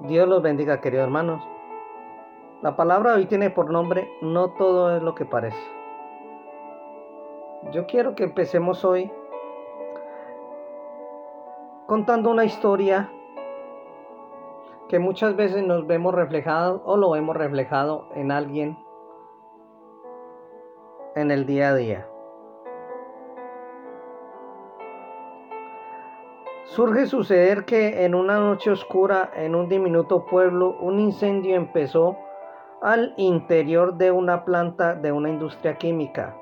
Dios 0.00 0.28
los 0.28 0.42
bendiga, 0.42 0.80
queridos 0.80 1.04
hermanos. 1.04 1.42
La 2.62 2.76
palabra 2.76 3.14
hoy 3.14 3.26
tiene 3.26 3.50
por 3.50 3.70
nombre 3.70 4.10
No 4.22 4.50
todo 4.50 4.96
es 4.96 5.02
lo 5.02 5.14
que 5.14 5.24
parece. 5.24 5.56
Yo 7.70 7.86
quiero 7.86 8.14
que 8.14 8.24
empecemos 8.24 8.84
hoy 8.84 9.10
contando 11.86 12.30
una 12.30 12.44
historia 12.44 13.10
que 14.88 14.98
muchas 14.98 15.36
veces 15.36 15.64
nos 15.64 15.86
vemos 15.86 16.12
reflejado 16.12 16.82
o 16.84 16.96
lo 16.96 17.10
vemos 17.10 17.36
reflejado 17.36 18.08
en 18.14 18.32
alguien 18.32 18.76
en 21.14 21.30
el 21.30 21.46
día 21.46 21.68
a 21.68 21.74
día. 21.74 22.13
Surge 26.74 27.06
suceder 27.06 27.66
que 27.66 28.04
en 28.04 28.16
una 28.16 28.40
noche 28.40 28.72
oscura 28.72 29.30
en 29.36 29.54
un 29.54 29.68
diminuto 29.68 30.26
pueblo 30.26 30.76
un 30.80 30.98
incendio 30.98 31.54
empezó 31.54 32.16
al 32.82 33.14
interior 33.16 33.94
de 33.94 34.10
una 34.10 34.44
planta 34.44 34.96
de 34.96 35.12
una 35.12 35.28
industria 35.28 35.78
química. 35.78 36.36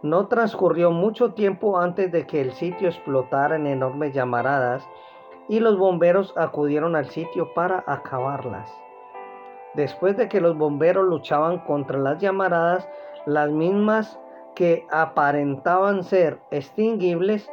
No 0.00 0.28
transcurrió 0.28 0.92
mucho 0.92 1.34
tiempo 1.34 1.76
antes 1.76 2.12
de 2.12 2.24
que 2.24 2.40
el 2.40 2.52
sitio 2.52 2.86
explotara 2.86 3.56
en 3.56 3.66
enormes 3.66 4.14
llamaradas 4.14 4.88
y 5.48 5.58
los 5.58 5.76
bomberos 5.76 6.32
acudieron 6.36 6.94
al 6.94 7.06
sitio 7.06 7.52
para 7.52 7.82
acabarlas. 7.88 8.72
Después 9.74 10.16
de 10.16 10.28
que 10.28 10.40
los 10.40 10.56
bomberos 10.56 11.04
luchaban 11.04 11.58
contra 11.64 11.98
las 11.98 12.18
llamaradas, 12.18 12.88
las 13.26 13.50
mismas 13.50 14.20
que 14.54 14.86
aparentaban 14.88 16.04
ser 16.04 16.38
extinguibles, 16.52 17.50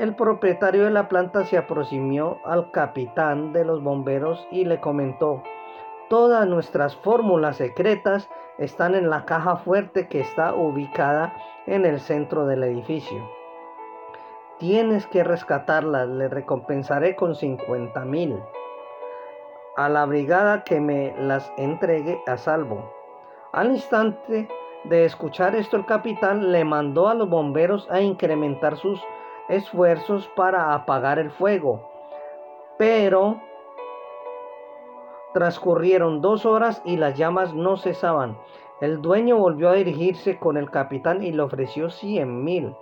el 0.00 0.14
propietario 0.14 0.84
de 0.84 0.90
la 0.90 1.08
planta 1.10 1.44
se 1.44 1.58
aproximó 1.58 2.38
al 2.46 2.70
capitán 2.70 3.52
de 3.52 3.66
los 3.66 3.82
bomberos 3.82 4.48
y 4.50 4.64
le 4.64 4.80
comentó, 4.80 5.42
todas 6.08 6.48
nuestras 6.48 6.96
fórmulas 6.96 7.58
secretas 7.58 8.30
están 8.56 8.94
en 8.94 9.10
la 9.10 9.26
caja 9.26 9.56
fuerte 9.56 10.08
que 10.08 10.20
está 10.20 10.54
ubicada 10.54 11.34
en 11.66 11.84
el 11.84 12.00
centro 12.00 12.46
del 12.46 12.64
edificio. 12.64 13.28
Tienes 14.58 15.06
que 15.06 15.22
rescatarlas, 15.22 16.08
le 16.08 16.28
recompensaré 16.28 17.14
con 17.14 17.34
50 17.34 18.02
mil. 18.06 18.40
A 19.76 19.90
la 19.90 20.06
brigada 20.06 20.64
que 20.64 20.80
me 20.80 21.14
las 21.18 21.52
entregue 21.58 22.22
a 22.26 22.38
salvo. 22.38 22.90
Al 23.52 23.72
instante 23.72 24.48
de 24.84 25.04
escuchar 25.04 25.54
esto, 25.56 25.76
el 25.76 25.84
capitán 25.84 26.52
le 26.52 26.64
mandó 26.64 27.08
a 27.08 27.14
los 27.14 27.28
bomberos 27.28 27.86
a 27.90 28.00
incrementar 28.00 28.78
sus 28.78 28.98
esfuerzos 29.50 30.28
para 30.36 30.74
apagar 30.74 31.18
el 31.18 31.30
fuego, 31.30 31.90
pero 32.78 33.40
transcurrieron 35.34 36.20
dos 36.20 36.46
horas 36.46 36.82
y 36.84 36.96
las 36.96 37.16
llamas 37.16 37.54
no 37.54 37.76
cesaban. 37.76 38.38
El 38.80 39.02
dueño 39.02 39.36
volvió 39.36 39.68
a 39.68 39.74
dirigirse 39.74 40.38
con 40.38 40.56
el 40.56 40.70
capitán 40.70 41.22
y 41.22 41.32
le 41.32 41.42
ofreció 41.42 41.90
cien 41.90 42.44
mil 42.44 42.74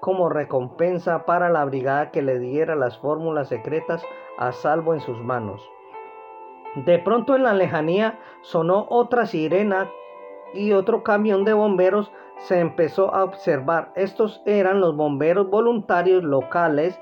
como 0.00 0.28
recompensa 0.28 1.24
para 1.24 1.50
la 1.50 1.64
brigada 1.64 2.10
que 2.10 2.22
le 2.22 2.38
diera 2.38 2.76
las 2.76 2.98
fórmulas 2.98 3.48
secretas 3.48 4.04
a 4.36 4.52
salvo 4.52 4.94
en 4.94 5.00
sus 5.00 5.18
manos. 5.18 5.60
De 6.76 6.98
pronto 6.98 7.34
en 7.34 7.42
la 7.42 7.54
lejanía 7.54 8.18
sonó 8.42 8.86
otra 8.90 9.26
sirena 9.26 9.90
y 10.54 10.72
otro 10.72 11.02
camión 11.02 11.44
de 11.44 11.52
bomberos 11.52 12.10
se 12.38 12.60
empezó 12.60 13.14
a 13.14 13.24
observar. 13.24 13.92
Estos 13.94 14.42
eran 14.46 14.80
los 14.80 14.96
bomberos 14.96 15.50
voluntarios 15.50 16.22
locales 16.22 16.98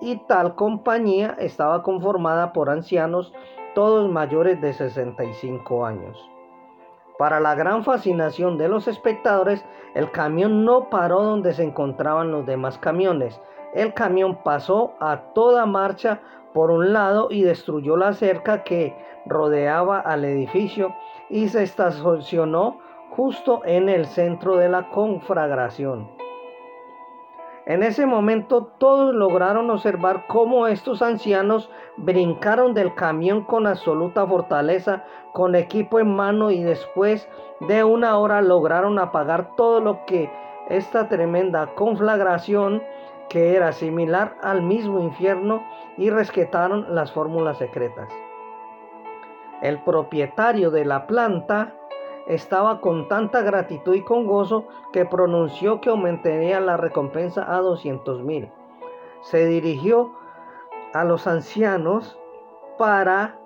y 0.00 0.16
tal 0.26 0.54
compañía 0.54 1.36
estaba 1.38 1.82
conformada 1.82 2.52
por 2.52 2.70
ancianos, 2.70 3.32
todos 3.74 4.10
mayores 4.10 4.60
de 4.60 4.72
65 4.72 5.84
años. 5.84 6.30
Para 7.18 7.40
la 7.40 7.56
gran 7.56 7.82
fascinación 7.82 8.58
de 8.58 8.68
los 8.68 8.86
espectadores, 8.86 9.64
el 9.94 10.12
camión 10.12 10.64
no 10.64 10.88
paró 10.88 11.22
donde 11.22 11.52
se 11.52 11.64
encontraban 11.64 12.30
los 12.30 12.46
demás 12.46 12.78
camiones. 12.78 13.40
El 13.78 13.94
camión 13.94 14.38
pasó 14.42 14.94
a 14.98 15.18
toda 15.34 15.64
marcha 15.64 16.18
por 16.52 16.72
un 16.72 16.92
lado 16.92 17.28
y 17.30 17.42
destruyó 17.42 17.96
la 17.96 18.12
cerca 18.12 18.64
que 18.64 18.96
rodeaba 19.24 20.00
al 20.00 20.24
edificio 20.24 20.96
y 21.30 21.48
se 21.48 21.62
estacionó 21.62 22.80
justo 23.10 23.60
en 23.64 23.88
el 23.88 24.06
centro 24.06 24.56
de 24.56 24.68
la 24.68 24.90
conflagración. 24.90 26.10
En 27.66 27.84
ese 27.84 28.04
momento 28.04 28.64
todos 28.78 29.14
lograron 29.14 29.70
observar 29.70 30.26
cómo 30.26 30.66
estos 30.66 31.00
ancianos 31.00 31.70
brincaron 31.98 32.74
del 32.74 32.96
camión 32.96 33.44
con 33.44 33.68
absoluta 33.68 34.26
fortaleza, 34.26 35.04
con 35.32 35.54
equipo 35.54 36.00
en 36.00 36.16
mano 36.16 36.50
y 36.50 36.64
después 36.64 37.28
de 37.60 37.84
una 37.84 38.18
hora 38.18 38.42
lograron 38.42 38.98
apagar 38.98 39.54
todo 39.54 39.78
lo 39.78 40.04
que 40.04 40.28
esta 40.68 41.08
tremenda 41.08 41.76
conflagración 41.76 42.82
que 43.28 43.54
era 43.54 43.72
similar 43.72 44.36
al 44.42 44.62
mismo 44.62 45.00
infierno 45.00 45.62
y 45.96 46.10
rescataron 46.10 46.94
las 46.94 47.12
fórmulas 47.12 47.58
secretas. 47.58 48.08
El 49.62 49.82
propietario 49.82 50.70
de 50.70 50.84
la 50.84 51.06
planta 51.06 51.74
estaba 52.28 52.80
con 52.80 53.08
tanta 53.08 53.42
gratitud 53.42 53.94
y 53.94 54.02
con 54.02 54.26
gozo 54.26 54.66
que 54.92 55.04
pronunció 55.04 55.80
que 55.80 55.90
aumentaría 55.90 56.60
la 56.60 56.76
recompensa 56.76 57.52
a 57.52 57.58
200 57.60 58.22
mil. 58.22 58.50
Se 59.22 59.46
dirigió 59.46 60.12
a 60.92 61.04
los 61.04 61.26
ancianos 61.26 62.18
para 62.78 63.38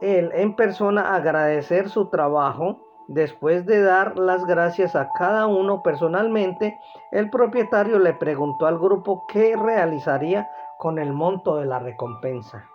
él 0.00 0.30
en 0.34 0.54
persona 0.54 1.14
agradecer 1.14 1.88
su 1.88 2.06
trabajo. 2.06 2.80
Después 3.06 3.66
de 3.66 3.82
dar 3.82 4.18
las 4.18 4.46
gracias 4.46 4.96
a 4.96 5.10
cada 5.12 5.46
uno 5.46 5.82
personalmente, 5.82 6.80
el 7.12 7.28
propietario 7.28 7.98
le 7.98 8.14
preguntó 8.14 8.66
al 8.66 8.78
grupo 8.78 9.26
qué 9.28 9.56
realizaría 9.56 10.48
con 10.78 10.98
el 10.98 11.12
monto 11.12 11.56
de 11.56 11.66
la 11.66 11.78
recompensa. 11.78 12.68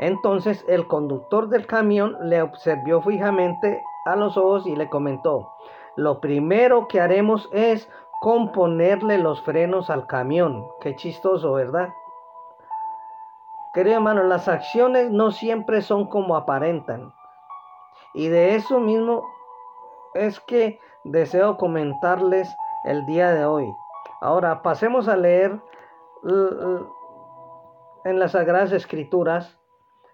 Entonces 0.00 0.64
el 0.68 0.86
conductor 0.86 1.48
del 1.48 1.66
camión 1.66 2.16
le 2.22 2.42
observó 2.42 3.02
fijamente 3.02 3.82
a 4.04 4.16
los 4.16 4.36
ojos 4.36 4.66
y 4.66 4.76
le 4.76 4.88
comentó, 4.88 5.52
lo 5.96 6.20
primero 6.20 6.86
que 6.86 7.00
haremos 7.00 7.48
es 7.52 7.90
componerle 8.20 9.18
los 9.18 9.42
frenos 9.42 9.90
al 9.90 10.06
camión. 10.06 10.66
Qué 10.80 10.94
chistoso, 10.96 11.52
¿verdad? 11.52 11.90
Querido 13.74 13.96
hermano, 13.96 14.22
las 14.24 14.48
acciones 14.48 15.10
no 15.10 15.30
siempre 15.30 15.82
son 15.82 16.06
como 16.06 16.36
aparentan. 16.36 17.12
Y 18.14 18.28
de 18.28 18.54
eso 18.54 18.80
mismo 18.80 19.24
es 20.14 20.40
que 20.40 20.80
deseo 21.04 21.56
comentarles 21.56 22.48
el 22.84 23.06
día 23.06 23.32
de 23.32 23.44
hoy. 23.44 23.72
Ahora 24.20 24.62
pasemos 24.62 25.08
a 25.08 25.16
leer 25.16 25.60
en 28.04 28.18
las 28.18 28.32
Sagradas 28.32 28.72
Escrituras 28.72 29.58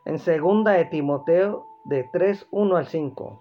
en 0.05 0.19
segunda 0.19 0.73
de 0.73 0.85
Timoteo 0.87 1.67
de 1.85 2.05
3, 2.05 2.49
1 2.51 2.77
al 2.77 2.87
5. 2.87 3.41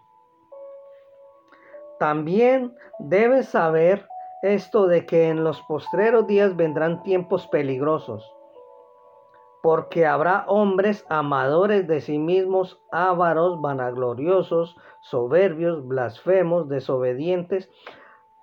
También 2.00 2.76
debes 3.00 3.50
saber 3.50 4.08
esto 4.42 4.88
de 4.88 5.06
que 5.06 5.30
en 5.30 5.44
los 5.44 5.62
postreros 5.64 6.28
días 6.28 6.56
vendrán 6.56 7.04
tiempos 7.04 7.48
peligrosos, 7.48 8.36
porque 9.64 10.06
habrá 10.06 10.44
hombres 10.50 11.06
amadores 11.08 11.88
de 11.88 12.02
sí 12.02 12.20
mismos, 12.20 12.82
ávaros, 12.92 13.62
vanagloriosos, 13.62 14.76
soberbios, 15.04 15.88
blasfemos, 15.88 16.68
desobedientes 16.68 17.72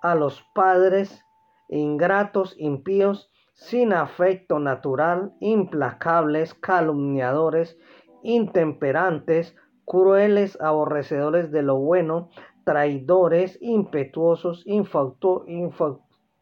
a 0.01 0.15
los 0.15 0.41
padres, 0.55 1.23
ingratos, 1.69 2.55
impíos, 2.57 3.29
sin 3.53 3.93
afecto 3.93 4.57
natural, 4.57 5.35
implacables, 5.41 6.55
calumniadores, 6.55 7.77
intemperantes, 8.23 9.55
crueles, 9.85 10.59
aborrecedores 10.59 11.51
de 11.51 11.61
lo 11.61 11.75
bueno, 11.75 12.29
traidores, 12.65 13.59
impetuosos, 13.61 14.65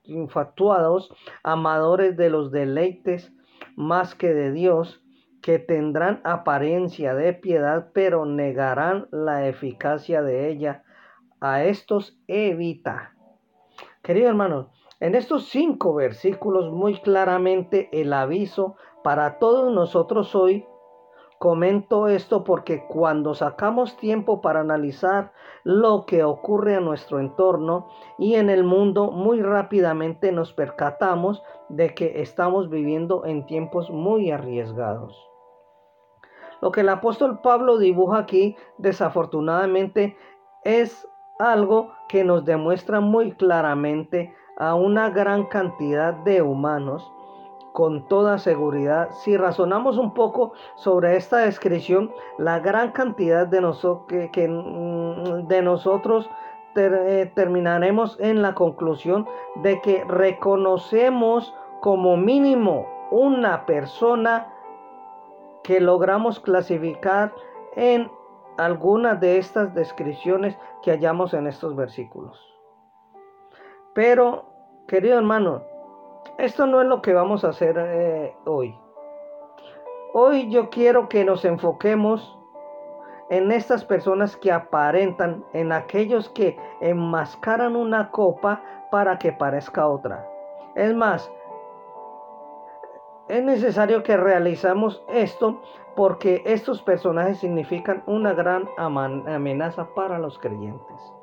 infatuados, 0.05 1.13
amadores 1.43 2.15
de 2.15 2.29
los 2.29 2.49
deleites 2.51 3.33
más 3.75 4.15
que 4.15 4.33
de 4.33 4.51
Dios, 4.51 5.03
que 5.41 5.59
tendrán 5.59 6.21
apariencia 6.23 7.15
de 7.15 7.33
piedad, 7.33 7.91
pero 7.93 8.25
negarán 8.25 9.07
la 9.11 9.47
eficacia 9.47 10.21
de 10.21 10.49
ella. 10.49 10.83
A 11.41 11.63
estos 11.63 12.19
evita. 12.27 13.15
Querido 14.03 14.27
hermano, 14.27 14.71
en 14.99 15.15
estos 15.15 15.45
cinco 15.47 15.93
versículos 15.95 16.71
muy 16.71 16.99
claramente 16.99 17.89
el 17.93 18.11
aviso 18.11 18.75
para 19.03 19.39
todos 19.39 19.73
nosotros 19.73 20.35
hoy 20.35 20.65
Comento 21.39 22.09
esto 22.09 22.43
porque 22.43 22.85
cuando 22.85 23.33
sacamos 23.33 23.95
tiempo 23.95 24.41
para 24.41 24.59
analizar 24.59 25.31
lo 25.63 26.05
que 26.05 26.25
ocurre 26.25 26.75
a 26.75 26.81
nuestro 26.81 27.17
entorno 27.21 27.87
y 28.17 28.35
en 28.35 28.49
el 28.49 28.65
mundo, 28.65 29.09
muy 29.09 29.41
rápidamente 29.41 30.33
nos 30.33 30.51
percatamos 30.51 31.41
de 31.69 31.95
que 31.95 32.21
estamos 32.21 32.69
viviendo 32.69 33.25
en 33.25 33.45
tiempos 33.45 33.89
muy 33.89 34.31
arriesgados. 34.31 35.15
Lo 36.61 36.73
que 36.73 36.81
el 36.81 36.89
apóstol 36.89 37.39
Pablo 37.39 37.77
dibuja 37.77 38.17
aquí, 38.17 38.57
desafortunadamente, 38.77 40.17
es 40.65 41.07
algo 41.39 41.93
que 42.09 42.25
nos 42.25 42.43
demuestra 42.43 42.99
muy 42.99 43.31
claramente 43.31 44.35
a 44.57 44.75
una 44.75 45.09
gran 45.09 45.45
cantidad 45.45 46.13
de 46.25 46.41
humanos 46.41 47.09
con 47.73 48.07
toda 48.07 48.37
seguridad. 48.37 49.09
Si 49.11 49.37
razonamos 49.37 49.97
un 49.97 50.13
poco 50.13 50.53
sobre 50.75 51.15
esta 51.15 51.37
descripción, 51.37 52.11
la 52.37 52.59
gran 52.59 52.91
cantidad 52.91 53.47
de, 53.47 53.61
mm, 53.61 55.63
nosotros 55.63 56.29
eh, 56.75 57.31
terminaremos 57.35 58.17
en 58.19 58.41
la 58.41 58.53
conclusión 58.53 59.27
de 59.55 59.81
que 59.81 60.03
reconocemos 60.05 61.53
como 61.81 62.17
mínimo 62.17 62.87
una 63.11 63.65
persona 63.65 64.53
que 65.63 65.79
logramos 65.79 66.39
clasificar 66.39 67.33
en 67.75 68.11
algunas 68.57 69.19
de 69.19 69.37
estas 69.37 69.73
descripciones 69.73 70.57
que 70.83 70.91
hallamos 70.91 71.33
en 71.33 71.47
estos 71.47 71.75
versículos. 71.75 72.37
Pero, 73.93 74.45
querido 74.87 75.17
hermano, 75.17 75.63
esto 76.39 76.65
no 76.65 76.81
es 76.81 76.87
lo 76.87 77.01
que 77.01 77.13
vamos 77.13 77.43
a 77.43 77.49
hacer 77.49 77.75
eh, 77.77 78.33
hoy. 78.45 78.73
Hoy 80.13 80.49
yo 80.49 80.69
quiero 80.69 81.09
que 81.09 81.25
nos 81.25 81.43
enfoquemos 81.43 82.37
en 83.29 83.51
estas 83.51 83.83
personas 83.83 84.37
que 84.37 84.51
aparentan, 84.51 85.43
en 85.53 85.71
aquellos 85.71 86.29
que 86.29 86.57
enmascaran 86.81 87.75
una 87.75 88.09
copa 88.09 88.63
para 88.89 89.19
que 89.19 89.33
parezca 89.33 89.87
otra. 89.87 90.27
Es 90.75 90.95
más, 90.95 91.31
es 93.27 93.43
necesario 93.43 94.01
que 94.01 94.15
realizamos 94.15 95.03
esto 95.09 95.61
porque 95.95 96.41
estos 96.45 96.81
personajes 96.81 97.39
significan 97.39 98.01
una 98.07 98.33
gran 98.33 98.67
amenaza 98.77 99.93
para 99.93 100.17
los 100.17 100.39
creyentes. 100.39 101.13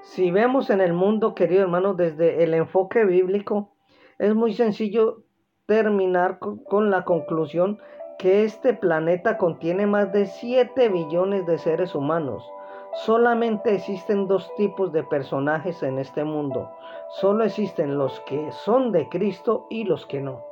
Si 0.00 0.30
vemos 0.30 0.70
en 0.70 0.80
el 0.80 0.94
mundo, 0.94 1.34
querido 1.34 1.62
hermano, 1.62 1.92
desde 1.92 2.42
el 2.42 2.54
enfoque 2.54 3.04
bíblico, 3.04 3.68
es 4.18 4.34
muy 4.34 4.52
sencillo 4.52 5.22
terminar 5.66 6.38
con 6.38 6.90
la 6.90 7.04
conclusión 7.04 7.78
que 8.18 8.44
este 8.44 8.74
planeta 8.74 9.38
contiene 9.38 9.86
más 9.86 10.12
de 10.12 10.26
7 10.26 10.88
billones 10.88 11.46
de 11.46 11.58
seres 11.58 11.94
humanos. 11.94 12.44
Solamente 13.04 13.74
existen 13.74 14.26
dos 14.26 14.52
tipos 14.56 14.92
de 14.92 15.04
personajes 15.04 15.82
en 15.82 15.98
este 15.98 16.24
mundo. 16.24 16.70
Solo 17.20 17.44
existen 17.44 17.96
los 17.96 18.18
que 18.20 18.50
son 18.50 18.90
de 18.90 19.08
Cristo 19.08 19.66
y 19.70 19.84
los 19.84 20.04
que 20.06 20.20
no. 20.20 20.44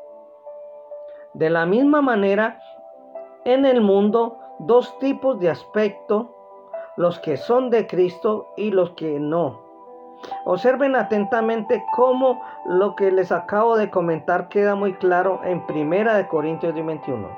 De 1.34 1.50
la 1.50 1.66
misma 1.66 2.02
manera, 2.02 2.60
en 3.44 3.66
el 3.66 3.80
mundo, 3.80 4.38
dos 4.60 4.96
tipos 4.98 5.40
de 5.40 5.50
aspecto, 5.50 6.34
los 6.96 7.18
que 7.18 7.36
son 7.36 7.70
de 7.70 7.86
Cristo 7.86 8.52
y 8.56 8.70
los 8.70 8.90
que 8.92 9.18
no. 9.18 9.65
Observen 10.44 10.96
atentamente 10.96 11.84
cómo 11.94 12.40
lo 12.64 12.94
que 12.96 13.10
les 13.10 13.32
acabo 13.32 13.76
de 13.76 13.90
comentar 13.90 14.48
queda 14.48 14.74
muy 14.74 14.94
claro 14.94 15.40
en 15.44 15.64
1 15.68 16.28
Corintios 16.28 16.74
21. 16.74 17.28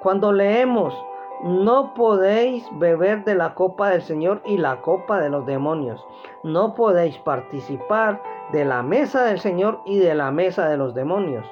Cuando 0.00 0.32
leemos, 0.32 0.94
no 1.42 1.94
podéis 1.94 2.68
beber 2.72 3.24
de 3.24 3.34
la 3.34 3.54
copa 3.54 3.90
del 3.90 4.02
Señor 4.02 4.42
y 4.44 4.58
la 4.58 4.80
copa 4.82 5.20
de 5.20 5.30
los 5.30 5.46
demonios. 5.46 6.06
No 6.42 6.74
podéis 6.74 7.16
participar 7.18 8.22
de 8.52 8.64
la 8.64 8.82
mesa 8.82 9.24
del 9.24 9.40
Señor 9.40 9.80
y 9.86 9.98
de 9.98 10.14
la 10.14 10.30
mesa 10.30 10.68
de 10.68 10.76
los 10.76 10.94
demonios. 10.94 11.46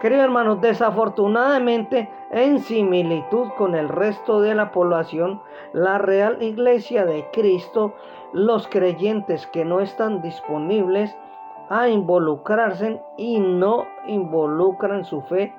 Queridos 0.00 0.24
hermanos, 0.24 0.60
desafortunadamente, 0.60 2.10
en 2.30 2.58
similitud 2.58 3.48
con 3.56 3.74
el 3.74 3.88
resto 3.88 4.42
de 4.42 4.54
la 4.54 4.70
población, 4.70 5.40
la 5.72 5.96
Real 5.96 6.42
Iglesia 6.42 7.06
de 7.06 7.26
Cristo, 7.32 7.94
los 8.34 8.68
creyentes 8.68 9.46
que 9.46 9.64
no 9.64 9.80
están 9.80 10.20
disponibles 10.20 11.16
a 11.70 11.88
involucrarse 11.88 13.00
y 13.16 13.40
no 13.40 13.86
involucran 14.06 15.04
su 15.06 15.22
fe 15.22 15.54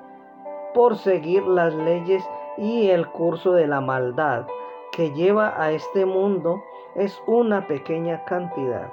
por 0.72 0.96
seguir 0.96 1.42
las 1.42 1.74
leyes 1.74 2.22
y 2.56 2.90
el 2.90 3.08
curso 3.08 3.52
de 3.52 3.66
la 3.66 3.80
maldad 3.80 4.46
que 4.92 5.10
lleva 5.10 5.60
a 5.60 5.72
este 5.72 6.06
mundo 6.06 6.62
es 6.94 7.20
una 7.26 7.66
pequeña 7.66 8.24
cantidad. 8.24 8.88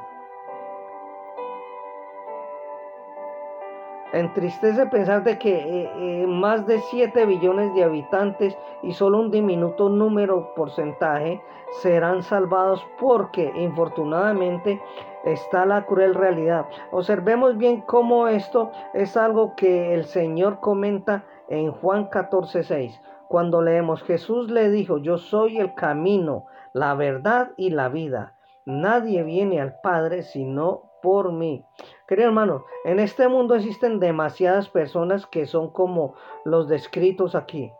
Entristece 4.13 4.85
pensar 4.85 5.23
que 5.23 5.55
eh, 5.55 5.91
eh, 5.97 6.27
más 6.27 6.65
de 6.67 6.79
7 6.79 7.25
billones 7.25 7.73
de 7.73 7.83
habitantes 7.83 8.57
y 8.83 8.93
solo 8.93 9.19
un 9.19 9.31
diminuto 9.31 9.89
número 9.89 10.53
porcentaje 10.55 11.41
serán 11.81 12.23
salvados 12.23 12.85
porque 12.99 13.51
infortunadamente 13.55 14.79
está 15.25 15.65
la 15.65 15.85
cruel 15.85 16.13
realidad. 16.13 16.65
Observemos 16.91 17.57
bien 17.57 17.81
cómo 17.81 18.27
esto 18.27 18.71
es 18.93 19.17
algo 19.17 19.55
que 19.55 19.93
el 19.93 20.05
Señor 20.05 20.59
comenta 20.59 21.25
en 21.49 21.71
Juan 21.71 22.05
14, 22.05 22.63
6. 22.63 23.01
Cuando 23.27 23.61
leemos, 23.61 24.03
Jesús 24.03 24.51
le 24.51 24.69
dijo, 24.69 24.99
yo 24.99 25.17
soy 25.17 25.57
el 25.57 25.73
camino, 25.73 26.45
la 26.73 26.93
verdad 26.93 27.51
y 27.57 27.71
la 27.71 27.89
vida. 27.89 28.35
Nadie 28.65 29.23
viene 29.23 29.59
al 29.61 29.79
Padre 29.81 30.23
sino 30.23 30.91
por 31.05 31.31
mí. 31.31 31.63
Querido 32.07 32.29
hermano, 32.29 32.65
en 32.83 32.99
este 32.99 33.27
mundo 33.27 33.53
existen 33.53 33.99
demasiadas 33.99 34.69
personas 34.69 35.27
que 35.27 35.45
son 35.45 35.69
como 35.69 36.15
los 36.45 36.67
descritos 36.67 37.35
aquí. 37.35 37.71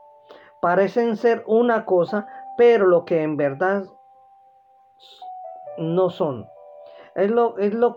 Parecen 0.61 1.17
ser 1.17 1.43
una 1.47 1.85
cosa, 1.85 2.27
pero 2.55 2.85
lo 2.85 3.03
que 3.03 3.23
en 3.23 3.35
verdad 3.35 3.85
no 5.79 6.11
son. 6.11 6.47
Es 7.15 7.31
lo, 7.31 7.57
es 7.57 7.73
lo 7.73 7.95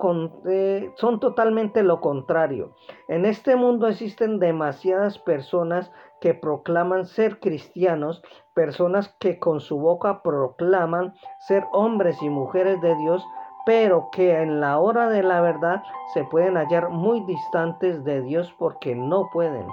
eh, 0.49 0.91
son 0.97 1.21
totalmente 1.21 1.83
lo 1.83 2.01
contrario. 2.01 2.75
En 3.09 3.27
este 3.27 3.55
mundo 3.55 3.87
existen 3.87 4.39
demasiadas 4.39 5.19
personas 5.19 5.93
que 6.23 6.33
proclaman 6.33 7.05
ser 7.05 7.39
cristianos, 7.39 8.23
personas 8.55 9.15
que 9.21 9.39
con 9.39 9.61
su 9.61 9.79
boca 9.79 10.23
proclaman 10.23 11.13
ser 11.39 11.65
hombres 11.73 12.23
y 12.23 12.31
mujeres 12.31 12.81
de 12.81 12.97
Dios, 12.97 13.23
pero 13.69 14.09
que 14.11 14.41
en 14.41 14.63
la 14.63 14.79
hora 14.79 15.11
de 15.11 15.23
la 15.23 15.43
verdad 15.43 15.83
se 16.15 16.25
pueden 16.25 16.57
hallar 16.57 16.89
muy 16.89 17.21
distantes 17.27 18.03
de 18.03 18.23
Dios 18.23 18.51
porque 18.59 18.95
no 18.95 19.29
pueden. 19.31 19.67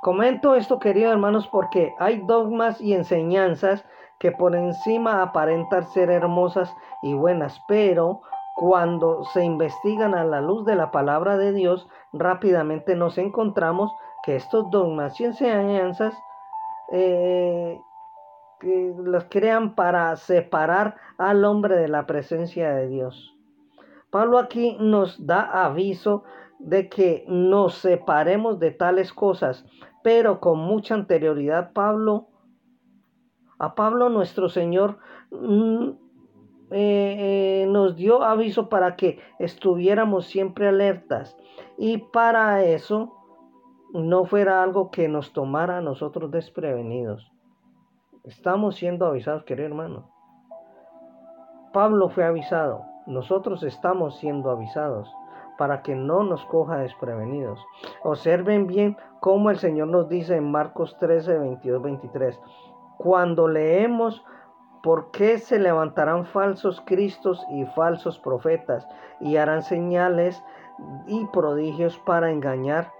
Comento 0.00 0.54
esto, 0.54 0.78
queridos 0.78 1.12
hermanos, 1.12 1.46
porque 1.48 1.94
hay 1.98 2.22
dogmas 2.22 2.80
y 2.80 2.94
enseñanzas 2.94 3.84
que 4.18 4.32
por 4.32 4.56
encima 4.56 5.20
aparentan 5.20 5.84
ser 5.88 6.08
hermosas 6.08 6.74
y 7.02 7.12
buenas, 7.12 7.62
pero 7.68 8.22
cuando 8.54 9.24
se 9.24 9.44
investigan 9.44 10.14
a 10.14 10.24
la 10.24 10.40
luz 10.40 10.64
de 10.64 10.76
la 10.76 10.90
palabra 10.92 11.36
de 11.36 11.52
Dios, 11.52 11.86
rápidamente 12.14 12.96
nos 12.96 13.18
encontramos 13.18 13.92
que 14.22 14.36
estos 14.36 14.70
dogmas 14.70 15.20
y 15.20 15.26
enseñanzas 15.26 16.14
eh, 16.92 17.78
que 18.60 18.94
los 18.96 19.24
crean 19.30 19.74
para 19.74 20.14
separar 20.16 20.96
al 21.18 21.44
hombre 21.44 21.76
de 21.76 21.88
la 21.88 22.06
presencia 22.06 22.72
de 22.72 22.88
Dios. 22.88 23.34
Pablo 24.10 24.38
aquí 24.38 24.76
nos 24.78 25.26
da 25.26 25.64
aviso 25.64 26.24
de 26.58 26.88
que 26.88 27.24
nos 27.26 27.74
separemos 27.74 28.58
de 28.58 28.70
tales 28.70 29.12
cosas, 29.12 29.64
pero 30.02 30.40
con 30.40 30.58
mucha 30.58 30.94
anterioridad 30.94 31.72
Pablo, 31.72 32.28
a 33.58 33.74
Pablo 33.74 34.08
nuestro 34.08 34.48
Señor 34.48 34.98
mm, 35.30 35.90
eh, 36.70 37.62
eh, 37.62 37.66
nos 37.68 37.96
dio 37.96 38.22
aviso 38.22 38.68
para 38.68 38.96
que 38.96 39.18
estuviéramos 39.38 40.26
siempre 40.26 40.68
alertas 40.68 41.36
y 41.76 41.98
para 41.98 42.62
eso 42.64 43.16
no 43.92 44.24
fuera 44.24 44.62
algo 44.62 44.90
que 44.90 45.08
nos 45.08 45.32
tomara 45.32 45.78
a 45.78 45.82
nosotros 45.82 46.30
desprevenidos. 46.30 47.30
Estamos 48.24 48.76
siendo 48.76 49.06
avisados, 49.06 49.44
querido 49.44 49.68
hermano. 49.68 50.10
Pablo 51.72 52.10
fue 52.10 52.24
avisado, 52.24 52.84
nosotros 53.06 53.62
estamos 53.62 54.18
siendo 54.18 54.50
avisados 54.50 55.10
para 55.56 55.80
que 55.80 55.94
no 55.94 56.22
nos 56.22 56.44
coja 56.44 56.78
desprevenidos. 56.78 57.64
Observen 58.02 58.66
bien 58.66 58.98
cómo 59.20 59.50
el 59.50 59.56
Señor 59.56 59.88
nos 59.88 60.08
dice 60.10 60.36
en 60.36 60.50
Marcos 60.50 60.98
13, 60.98 61.38
22, 61.38 61.82
23. 61.82 62.40
Cuando 62.98 63.48
leemos 63.48 64.22
por 64.82 65.10
qué 65.12 65.38
se 65.38 65.58
levantarán 65.58 66.26
falsos 66.26 66.82
cristos 66.84 67.42
y 67.50 67.64
falsos 67.66 68.18
profetas 68.18 68.86
y 69.20 69.36
harán 69.36 69.62
señales 69.62 70.42
y 71.06 71.24
prodigios 71.26 71.98
para 72.00 72.30
engañar, 72.30 72.90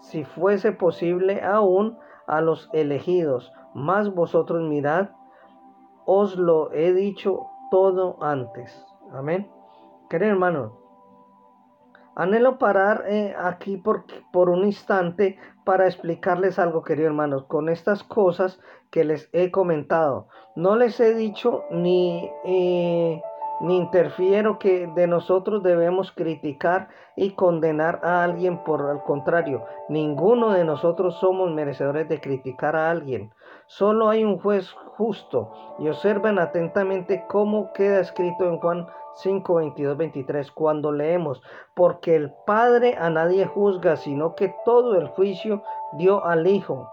si 0.00 0.24
fuese 0.24 0.70
posible 0.70 1.42
aún 1.42 1.98
a 2.26 2.40
los 2.40 2.70
elegidos, 2.72 3.52
más 3.74 4.14
vosotros 4.14 4.62
mirad, 4.62 5.10
os 6.06 6.36
lo 6.36 6.72
he 6.72 6.92
dicho 6.92 7.46
todo 7.70 8.22
antes. 8.22 8.86
Amén. 9.12 9.50
Querido 10.08 10.32
hermano, 10.32 10.84
Anhelo 12.16 12.58
parar 12.58 13.04
eh, 13.08 13.34
aquí 13.36 13.76
por, 13.76 14.04
por 14.32 14.48
un 14.48 14.64
instante 14.64 15.36
para 15.64 15.86
explicarles 15.86 16.60
algo, 16.60 16.84
queridos 16.84 17.08
hermanos, 17.08 17.44
con 17.46 17.68
estas 17.68 18.04
cosas 18.04 18.60
que 18.90 19.04
les 19.04 19.28
he 19.32 19.50
comentado. 19.50 20.28
No 20.54 20.76
les 20.76 21.00
he 21.00 21.14
dicho 21.14 21.64
ni, 21.72 22.30
eh, 22.44 23.20
ni 23.60 23.76
interfiero 23.76 24.58
que 24.58 24.86
de 24.86 25.06
nosotros 25.06 25.62
debemos 25.62 26.12
criticar 26.12 26.88
y 27.16 27.30
condenar 27.30 28.00
a 28.02 28.24
alguien. 28.24 28.64
Por 28.64 28.90
el 28.90 29.02
contrario, 29.02 29.64
ninguno 29.88 30.52
de 30.52 30.64
nosotros 30.64 31.16
somos 31.20 31.50
merecedores 31.50 32.08
de 32.08 32.20
criticar 32.20 32.76
a 32.76 32.90
alguien. 32.90 33.32
Solo 33.66 34.08
hay 34.08 34.24
un 34.24 34.38
juez 34.38 34.70
justo. 34.96 35.52
Y 35.78 35.88
observen 35.88 36.38
atentamente 36.38 37.24
cómo 37.28 37.72
queda 37.72 38.00
escrito 38.00 38.44
en 38.44 38.58
Juan 38.58 38.86
5, 39.16 39.54
22, 39.54 39.96
23, 39.96 40.50
cuando 40.50 40.90
leemos, 40.90 41.40
porque 41.74 42.16
el 42.16 42.32
Padre 42.46 42.96
a 42.98 43.10
nadie 43.10 43.46
juzga, 43.46 43.96
sino 43.96 44.34
que 44.34 44.54
todo 44.64 44.96
el 44.96 45.08
juicio 45.08 45.62
dio 45.92 46.24
al 46.24 46.46
Hijo, 46.46 46.90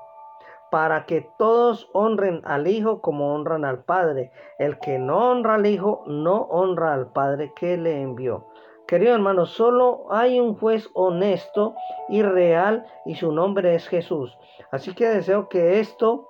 para 0.71 1.05
que 1.05 1.29
todos 1.37 1.89
honren 1.93 2.41
al 2.45 2.65
Hijo 2.65 3.01
como 3.01 3.35
honran 3.35 3.65
al 3.65 3.83
Padre. 3.83 4.31
El 4.57 4.79
que 4.79 4.97
no 4.97 5.29
honra 5.29 5.55
al 5.55 5.65
Hijo, 5.65 6.03
no 6.07 6.43
honra 6.43 6.93
al 6.93 7.11
Padre 7.11 7.51
que 7.55 7.77
le 7.77 8.01
envió. 8.01 8.47
Querido 8.87 9.13
hermano, 9.13 9.45
solo 9.45 10.05
hay 10.09 10.39
un 10.39 10.55
juez 10.55 10.89
honesto 10.93 11.75
y 12.09 12.23
real 12.23 12.85
y 13.05 13.15
su 13.15 13.31
nombre 13.33 13.75
es 13.75 13.87
Jesús. 13.87 14.37
Así 14.71 14.95
que 14.95 15.07
deseo 15.09 15.49
que 15.49 15.81
esto 15.81 16.29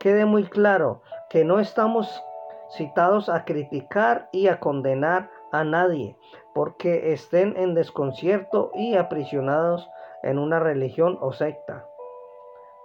quede 0.00 0.24
muy 0.24 0.44
claro, 0.44 1.02
que 1.28 1.44
no 1.44 1.60
estamos 1.60 2.22
citados 2.70 3.28
a 3.28 3.44
criticar 3.44 4.28
y 4.32 4.48
a 4.48 4.58
condenar 4.58 5.30
a 5.52 5.64
nadie, 5.64 6.16
porque 6.54 7.12
estén 7.12 7.56
en 7.56 7.74
desconcierto 7.74 8.70
y 8.74 8.96
aprisionados 8.96 9.88
en 10.22 10.38
una 10.38 10.60
religión 10.60 11.18
o 11.20 11.32
secta. 11.32 11.86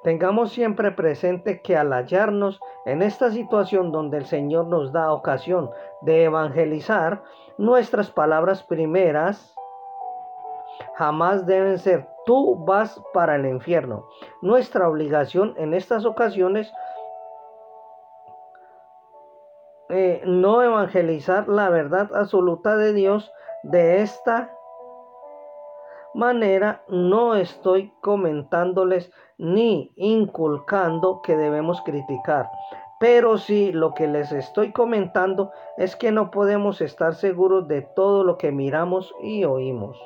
Tengamos 0.03 0.51
siempre 0.51 0.91
presente 0.91 1.61
que 1.61 1.77
al 1.77 1.93
hallarnos 1.93 2.59
en 2.85 3.01
esta 3.01 3.31
situación 3.31 3.91
donde 3.91 4.17
el 4.17 4.25
Señor 4.25 4.67
nos 4.67 4.91
da 4.91 5.13
ocasión 5.13 5.69
de 6.01 6.23
evangelizar, 6.23 7.23
nuestras 7.57 8.09
palabras 8.09 8.63
primeras 8.63 9.55
jamás 10.95 11.45
deben 11.45 11.77
ser 11.77 12.07
tú 12.25 12.63
vas 12.65 13.01
para 13.13 13.35
el 13.35 13.45
infierno. 13.45 14.07
Nuestra 14.41 14.89
obligación 14.89 15.53
en 15.57 15.73
estas 15.73 16.05
ocasiones 16.05 16.71
Eh, 19.93 20.21
no 20.25 20.63
evangelizar 20.63 21.49
la 21.49 21.69
verdad 21.69 22.15
absoluta 22.15 22.77
de 22.77 22.93
Dios 22.93 23.29
de 23.63 24.01
esta 24.01 24.49
manera 26.13 26.83
no 26.87 27.35
estoy 27.35 27.93
comentándoles 28.01 29.11
ni 29.37 29.91
inculcando 29.95 31.21
que 31.21 31.35
debemos 31.35 31.81
criticar. 31.81 32.49
Pero 32.99 33.37
sí 33.37 33.71
lo 33.71 33.93
que 33.93 34.07
les 34.07 34.31
estoy 34.31 34.71
comentando 34.71 35.51
es 35.77 35.95
que 35.95 36.11
no 36.11 36.29
podemos 36.29 36.81
estar 36.81 37.15
seguros 37.15 37.67
de 37.67 37.81
todo 37.81 38.23
lo 38.23 38.37
que 38.37 38.51
miramos 38.51 39.13
y 39.21 39.43
oímos. 39.43 39.97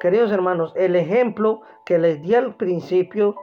Queridos 0.00 0.32
hermanos, 0.32 0.72
el 0.74 0.96
ejemplo 0.96 1.60
que 1.84 1.98
les 1.98 2.20
di 2.22 2.34
al 2.34 2.56
principio, 2.56 3.36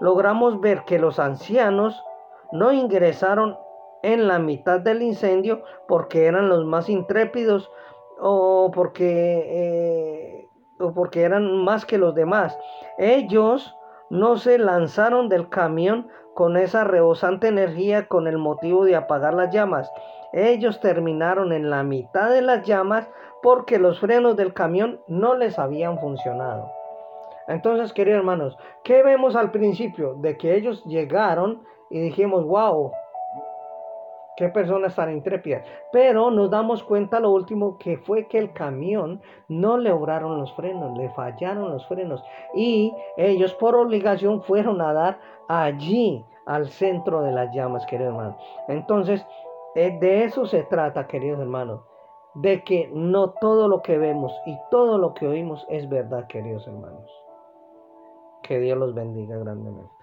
logramos 0.00 0.58
ver 0.62 0.84
que 0.86 0.98
los 0.98 1.18
ancianos 1.18 2.02
no 2.50 2.72
ingresaron 2.72 3.58
en 4.02 4.26
la 4.26 4.38
mitad 4.38 4.80
del 4.80 5.02
incendio 5.02 5.62
porque 5.86 6.24
eran 6.24 6.48
los 6.48 6.64
más 6.64 6.88
intrépidos 6.88 7.70
o 8.20 8.70
porque, 8.72 9.44
eh, 9.48 10.48
o 10.78 10.92
porque 10.92 11.22
eran 11.22 11.64
más 11.64 11.84
que 11.84 11.98
los 11.98 12.14
demás. 12.14 12.58
Ellos 12.98 13.74
no 14.10 14.36
se 14.36 14.58
lanzaron 14.58 15.28
del 15.28 15.48
camión 15.48 16.08
con 16.34 16.56
esa 16.56 16.84
rebosante 16.84 17.48
energía 17.48 18.06
con 18.06 18.26
el 18.26 18.38
motivo 18.38 18.84
de 18.84 18.96
apagar 18.96 19.34
las 19.34 19.52
llamas. 19.52 19.90
Ellos 20.32 20.80
terminaron 20.80 21.52
en 21.52 21.70
la 21.70 21.82
mitad 21.82 22.30
de 22.30 22.42
las 22.42 22.64
llamas 22.64 23.08
porque 23.42 23.78
los 23.78 24.00
frenos 24.00 24.36
del 24.36 24.52
camión 24.52 25.00
no 25.06 25.34
les 25.34 25.58
habían 25.58 25.98
funcionado. 25.98 26.70
Entonces, 27.48 27.92
queridos 27.92 28.18
hermanos, 28.18 28.56
¿qué 28.84 29.02
vemos 29.02 29.34
al 29.34 29.50
principio? 29.50 30.14
De 30.14 30.36
que 30.36 30.54
ellos 30.54 30.84
llegaron 30.84 31.62
y 31.90 32.00
dijimos, 32.00 32.44
wow, 32.44 32.92
personas 34.48 34.94
tan 34.96 35.12
intrépidas. 35.12 35.64
Pero 35.92 36.30
nos 36.30 36.50
damos 36.50 36.82
cuenta 36.82 37.20
lo 37.20 37.30
último 37.30 37.78
que 37.78 37.98
fue 37.98 38.26
que 38.26 38.38
el 38.38 38.52
camión 38.52 39.20
no 39.48 39.76
le 39.76 39.92
obraron 39.92 40.38
los 40.38 40.52
frenos, 40.54 40.96
le 40.96 41.10
fallaron 41.10 41.70
los 41.70 41.86
frenos. 41.86 42.24
Y 42.54 42.94
ellos 43.16 43.54
por 43.54 43.76
obligación 43.76 44.42
fueron 44.42 44.80
a 44.80 44.92
dar 44.92 45.20
allí 45.48 46.24
al 46.46 46.68
centro 46.68 47.22
de 47.22 47.32
las 47.32 47.54
llamas, 47.54 47.86
queridos 47.86 48.12
hermanos. 48.12 48.36
Entonces, 48.68 49.24
eh, 49.74 49.96
de 50.00 50.24
eso 50.24 50.46
se 50.46 50.62
trata, 50.64 51.06
queridos 51.06 51.40
hermanos. 51.40 51.82
De 52.34 52.62
que 52.64 52.90
no 52.92 53.30
todo 53.30 53.68
lo 53.68 53.82
que 53.82 53.98
vemos 53.98 54.32
y 54.46 54.56
todo 54.70 54.98
lo 54.98 55.14
que 55.14 55.26
oímos 55.26 55.66
es 55.68 55.88
verdad, 55.88 56.26
queridos 56.28 56.66
hermanos. 56.66 57.10
Que 58.42 58.58
Dios 58.58 58.78
los 58.78 58.94
bendiga 58.94 59.36
grandemente. 59.36 59.99